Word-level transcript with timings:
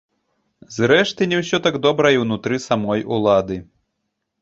Зрэшты, 0.77 1.27
не 1.35 1.43
ўсё 1.43 1.57
так 1.69 1.79
добра 1.85 2.07
і 2.17 2.19
ўнутры 2.25 2.63
самой 2.67 3.09
улады. 3.19 3.63